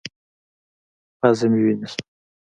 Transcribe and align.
پزه 1.19 1.45
مې 1.51 1.59
وينې 1.65 1.87
سوه. 1.91 2.01